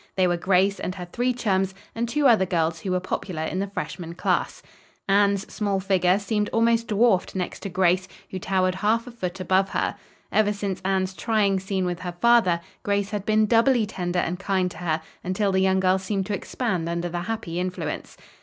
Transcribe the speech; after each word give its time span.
They 0.15 0.25
were 0.25 0.35
Grace 0.35 0.79
and 0.79 0.95
her 0.95 1.05
three 1.05 1.31
chums 1.31 1.75
and 1.93 2.09
two 2.09 2.27
other 2.27 2.47
girls 2.47 2.79
who 2.79 2.89
were 2.89 2.99
popular 2.99 3.43
in 3.43 3.59
the 3.59 3.67
freshman 3.67 4.15
class. 4.15 4.63
Anne's 5.07 5.43
small 5.53 5.79
figure 5.79 6.17
seemed 6.17 6.49
almost 6.49 6.87
dwarfed 6.87 7.35
next 7.35 7.59
to 7.59 7.69
Grace, 7.69 8.07
who 8.31 8.39
towered 8.39 8.73
half 8.73 9.05
a 9.05 9.11
foot 9.11 9.39
above 9.39 9.69
her. 9.69 9.95
Ever 10.31 10.53
since 10.53 10.81
Anne's 10.83 11.13
trying 11.13 11.59
scene 11.59 11.85
with 11.85 11.99
her 11.99 12.13
father, 12.19 12.61
Grace 12.81 13.11
had 13.11 13.27
been 13.27 13.45
doubly 13.45 13.85
tender 13.85 14.17
and 14.17 14.39
kind 14.39 14.71
to 14.71 14.77
her, 14.77 15.03
until 15.23 15.51
the 15.51 15.61
young 15.61 15.79
girl 15.79 15.99
seemed 15.99 16.25
to 16.25 16.33
expand 16.33 16.89
under 16.89 17.07
the 17.09 17.21
happy 17.21 17.59
influence. 17.59 18.17